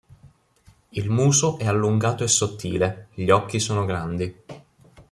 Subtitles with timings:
[0.93, 4.35] Il muso è allungato e sottile, gli occhi sono grandi.